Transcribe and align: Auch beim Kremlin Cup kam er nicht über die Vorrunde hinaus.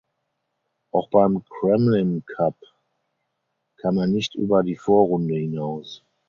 Auch 0.91 1.11
beim 1.11 1.43
Kremlin 1.45 2.25
Cup 2.25 2.55
kam 3.77 3.99
er 3.99 4.07
nicht 4.07 4.33
über 4.33 4.63
die 4.63 4.75
Vorrunde 4.75 5.35
hinaus. 5.35 6.03